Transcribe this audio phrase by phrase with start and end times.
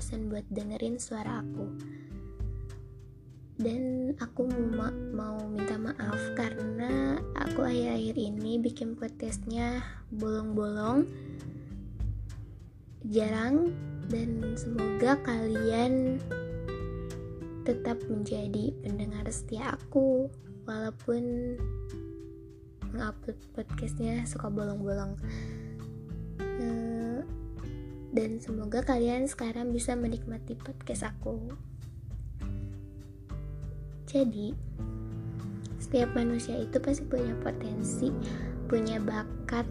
[0.00, 1.66] bosan buat dengerin suara aku.
[3.60, 11.04] Dan aku mau, mau minta maaf karena aku akhir-akhir ini bikin podcastnya bolong-bolong
[13.12, 13.76] jarang
[14.08, 16.16] dan semoga kalian
[17.68, 20.32] tetap menjadi pendengar setia aku.
[20.64, 21.54] Walaupun
[22.96, 25.20] ngupload podcastnya suka bolong-bolong
[28.10, 31.38] dan semoga kalian sekarang bisa menikmati podcast aku.
[34.10, 34.50] Jadi,
[35.78, 38.10] setiap manusia itu pasti punya potensi,
[38.66, 39.66] punya bakat,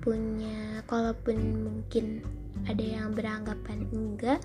[0.00, 2.24] punya kalaupun mungkin
[2.64, 4.40] ada yang beranggapan enggak,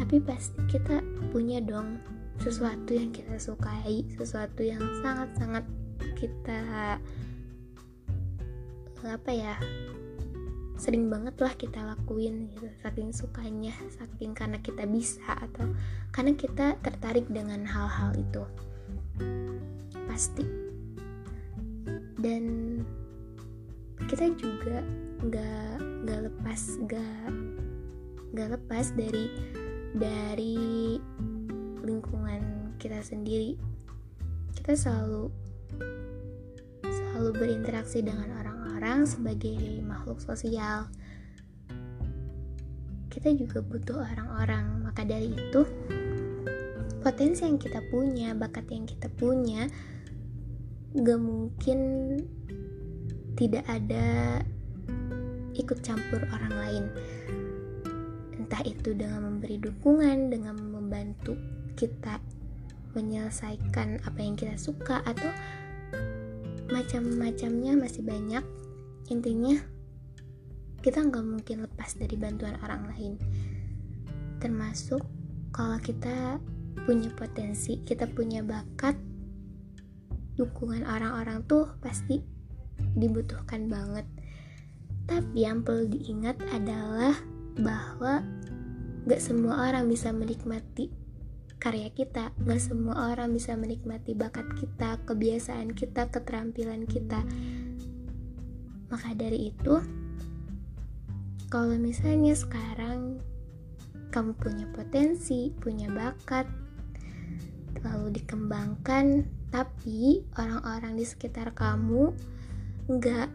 [0.00, 2.00] tapi pasti kita punya dong
[2.40, 5.64] sesuatu yang kita sukai, sesuatu yang sangat-sangat
[6.16, 6.96] kita
[9.06, 9.54] apa ya
[10.78, 15.66] sering banget lah kita lakuin gitu saking sukanya saking karena kita bisa atau
[16.14, 18.42] karena kita tertarik dengan hal-hal itu.
[20.06, 20.46] Pasti.
[22.18, 22.42] Dan
[24.06, 24.80] kita juga
[25.26, 25.74] nggak
[26.06, 27.26] nggak lepas nggak
[28.38, 29.26] nggak lepas dari
[29.98, 30.96] dari
[31.82, 33.58] lingkungan kita sendiri.
[34.54, 35.26] Kita selalu
[36.86, 38.47] selalu berinteraksi dengan orang
[38.88, 40.88] orang sebagai makhluk sosial.
[43.12, 45.60] Kita juga butuh orang-orang, maka dari itu
[47.04, 49.68] potensi yang kita punya, bakat yang kita punya,
[50.96, 51.78] gak mungkin
[53.36, 54.40] tidak ada
[55.52, 56.84] ikut campur orang lain.
[58.40, 61.36] Entah itu dengan memberi dukungan, dengan membantu
[61.76, 62.24] kita
[62.96, 65.28] menyelesaikan apa yang kita suka atau
[66.72, 68.40] macam-macamnya masih banyak
[69.08, 69.56] intinya
[70.78, 73.14] kita nggak mungkin lepas dari bantuan orang lain.
[74.38, 75.02] Termasuk
[75.50, 76.38] kalau kita
[76.86, 78.94] punya potensi kita punya bakat
[80.38, 82.22] dukungan orang-orang tuh pasti
[82.94, 84.06] dibutuhkan banget.
[85.08, 87.16] Tapi yang perlu diingat adalah
[87.58, 88.22] bahwa
[89.08, 90.92] gak semua orang bisa menikmati
[91.58, 97.26] karya kita gak semua orang bisa menikmati bakat kita kebiasaan kita keterampilan kita
[98.88, 99.80] maka dari itu,
[101.48, 103.20] kalau misalnya sekarang
[104.08, 106.48] kamu punya potensi, punya bakat,
[107.84, 112.12] lalu dikembangkan, tapi orang-orang di sekitar kamu
[112.88, 113.28] nggak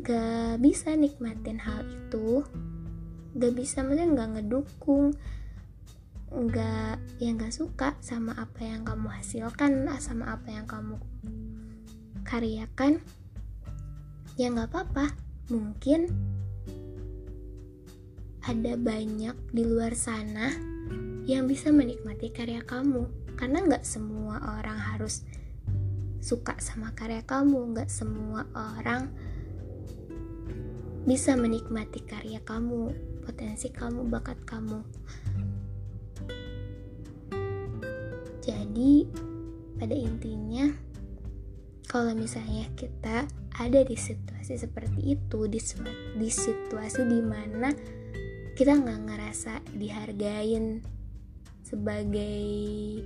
[0.00, 2.44] nggak bisa nikmatin hal itu,
[3.36, 5.16] nggak bisa maksudnya nggak ngedukung,
[6.32, 10.96] nggak yang nggak suka sama apa yang kamu hasilkan, sama apa yang kamu
[12.24, 13.00] karyakan,
[14.36, 15.16] ya nggak apa-apa.
[15.48, 16.12] Mungkin
[18.44, 20.52] ada banyak di luar sana
[21.24, 23.08] yang bisa menikmati karya kamu.
[23.36, 25.24] Karena nggak semua orang harus
[26.20, 27.72] suka sama karya kamu.
[27.72, 29.08] Nggak semua orang
[31.08, 32.92] bisa menikmati karya kamu
[33.24, 34.84] potensi kamu bakat kamu.
[38.44, 39.08] Jadi
[39.80, 40.70] pada intinya
[41.86, 45.60] kalau misalnya kita ada di situasi seperti itu di,
[46.20, 47.72] di situasi di mana
[48.52, 50.84] kita nggak ngerasa dihargain
[51.64, 53.00] sebagai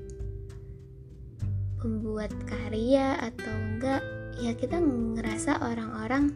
[1.79, 4.03] pembuat karya atau enggak
[4.43, 6.35] ya kita ngerasa orang-orang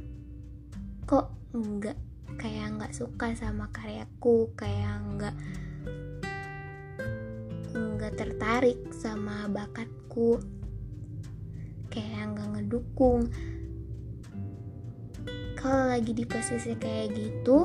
[1.04, 1.98] kok enggak
[2.38, 5.36] kayak nggak suka sama karyaku kayak enggak
[7.74, 10.38] enggak tertarik sama bakatku
[11.90, 13.28] kayak nggak ngedukung
[15.64, 17.64] kalau lagi di posisi kayak gitu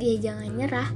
[0.00, 0.90] ya jangan nyerah.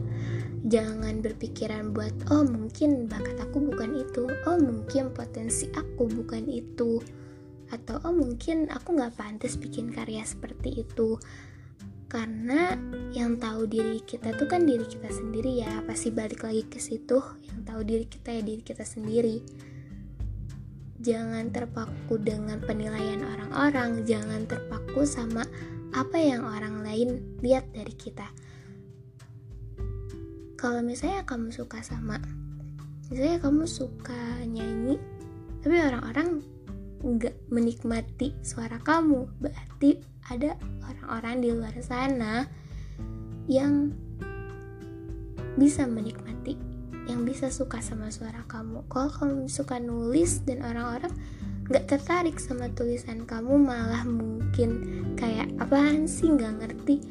[0.61, 4.29] Jangan berpikiran buat oh mungkin bakat aku bukan itu.
[4.45, 7.01] Oh mungkin potensi aku bukan itu.
[7.73, 11.17] Atau oh mungkin aku nggak pantas bikin karya seperti itu.
[12.13, 12.77] Karena
[13.17, 15.81] yang tahu diri kita tuh kan diri kita sendiri ya.
[15.89, 17.25] Pasti balik lagi ke situ.
[17.49, 19.41] Yang tahu diri kita ya diri kita sendiri
[21.01, 25.49] jangan terpaku dengan penilaian orang-orang, jangan terpaku sama
[25.97, 28.29] apa yang orang lain lihat dari kita.
[30.61, 32.21] Kalau misalnya kamu suka sama,
[33.09, 35.01] misalnya kamu suka nyanyi,
[35.65, 36.45] tapi orang-orang
[37.01, 39.97] nggak menikmati suara kamu, berarti
[40.29, 40.53] ada
[40.85, 42.45] orang-orang di luar sana
[43.49, 43.89] yang
[45.57, 46.70] bisa menikmati
[47.11, 48.87] yang bisa suka sama suara kamu.
[48.87, 51.11] Kalau kamu suka nulis dan orang-orang
[51.67, 54.71] nggak tertarik sama tulisan kamu malah mungkin
[55.19, 56.31] kayak apaan sih?
[56.31, 57.03] Nggak ngerti.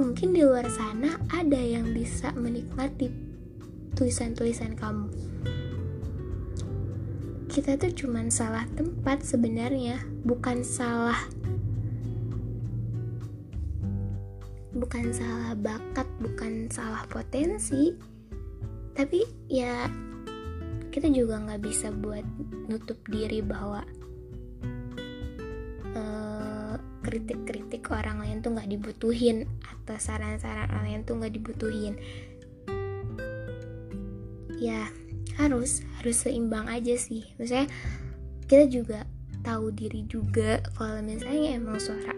[0.00, 3.12] Mungkin di luar sana ada yang bisa menikmati
[3.92, 5.12] tulisan-tulisan kamu.
[7.52, 11.20] Kita tuh cuman salah tempat sebenarnya bukan salah
[14.72, 17.92] bukan salah bakat bukan salah potensi
[18.92, 19.88] tapi ya
[20.92, 22.24] kita juga nggak bisa buat
[22.68, 23.80] nutup diri bahwa
[25.96, 31.96] eh, kritik-kritik orang lain tuh nggak dibutuhin atau saran-saran orang lain tuh nggak dibutuhin.
[34.60, 34.92] Ya
[35.40, 37.24] harus harus seimbang aja sih.
[37.40, 37.66] Maksudnya
[38.44, 38.98] kita juga
[39.40, 40.60] tahu diri juga.
[40.76, 42.12] Kalau misalnya emang suara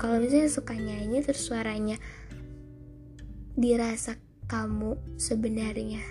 [0.00, 2.00] kalau misalnya suka nyanyi terus suaranya
[3.52, 4.16] dirasa
[4.50, 6.02] kamu sebenarnya.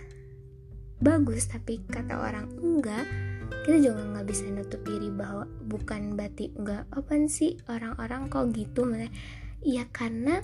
[1.03, 3.03] Bagus tapi kata orang enggak
[3.67, 6.87] kita juga nggak bisa nutup diri bahwa bukan berarti enggak.
[6.95, 9.11] Apa sih orang-orang kok gitu mana
[9.59, 10.39] ya karena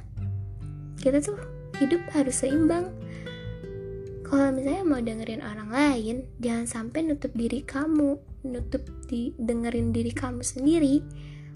[1.00, 1.40] kita tuh
[1.80, 2.92] hidup harus seimbang.
[4.26, 10.12] Kalau misalnya mau dengerin orang lain jangan sampai nutup diri kamu nutup di dengerin diri
[10.12, 11.00] kamu sendiri.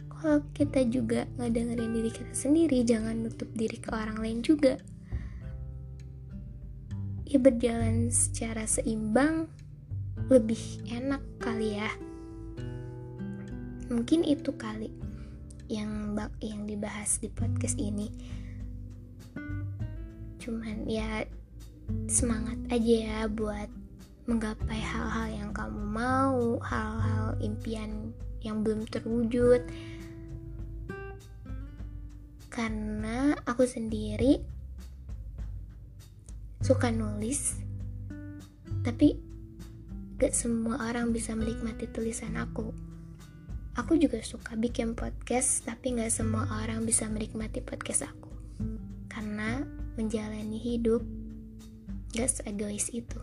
[0.09, 4.75] Kalau kita juga nggak dengerin diri kita sendiri jangan nutup diri ke orang lain juga
[7.29, 9.45] ya berjalan secara seimbang
[10.33, 11.89] lebih enak kali ya.
[13.93, 14.89] Mungkin itu kali
[15.69, 18.09] yang bak yang dibahas di podcast ini.
[20.41, 21.21] Cuman ya
[22.09, 23.69] semangat aja ya buat
[24.25, 28.09] menggapai hal-hal yang kamu mau hal-hal impian
[28.41, 29.61] yang belum terwujud.
[32.49, 34.58] Karena aku sendiri
[36.69, 37.57] suka nulis
[38.85, 39.17] tapi
[40.21, 42.69] gak semua orang bisa menikmati tulisan aku.
[43.73, 48.29] Aku juga suka bikin podcast tapi gak semua orang bisa menikmati podcast aku.
[49.09, 49.65] Karena
[49.97, 51.01] menjalani hidup
[52.13, 53.17] gak seegois itu